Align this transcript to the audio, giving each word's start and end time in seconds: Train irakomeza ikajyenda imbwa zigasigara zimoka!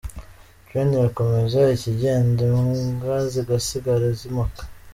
Train 0.65 0.89
irakomeza 0.97 1.59
ikajyenda 1.75 2.41
imbwa 2.47 3.15
zigasigara 3.31 4.07
zimoka! 4.19 4.61